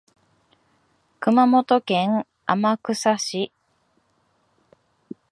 [1.19, 3.51] 熊本県天草市